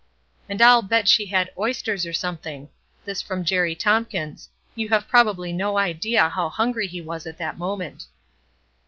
[0.49, 2.69] "And I'll bet she had oysters or something!"
[3.05, 7.59] This from Jerry Tompkins; you have probably no idea how hungry he was at that
[7.59, 8.07] moment.